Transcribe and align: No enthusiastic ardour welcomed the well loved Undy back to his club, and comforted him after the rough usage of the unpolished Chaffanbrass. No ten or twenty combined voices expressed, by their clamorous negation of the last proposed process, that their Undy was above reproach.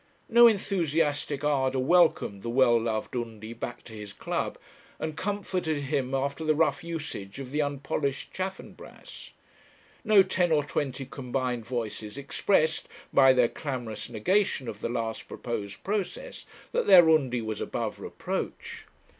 No 0.27 0.47
enthusiastic 0.47 1.43
ardour 1.43 1.77
welcomed 1.79 2.41
the 2.41 2.49
well 2.49 2.81
loved 2.81 3.15
Undy 3.15 3.53
back 3.53 3.83
to 3.83 3.93
his 3.93 4.13
club, 4.13 4.57
and 4.97 5.15
comforted 5.15 5.77
him 5.83 6.15
after 6.15 6.43
the 6.43 6.55
rough 6.55 6.83
usage 6.83 7.37
of 7.37 7.51
the 7.51 7.61
unpolished 7.61 8.33
Chaffanbrass. 8.33 9.29
No 10.03 10.23
ten 10.23 10.51
or 10.51 10.63
twenty 10.63 11.05
combined 11.05 11.67
voices 11.67 12.17
expressed, 12.17 12.87
by 13.13 13.31
their 13.31 13.47
clamorous 13.47 14.09
negation 14.09 14.67
of 14.67 14.81
the 14.81 14.89
last 14.89 15.27
proposed 15.27 15.83
process, 15.83 16.47
that 16.71 16.87
their 16.87 17.07
Undy 17.07 17.43
was 17.43 17.61
above 17.61 17.99
reproach. 17.99 18.87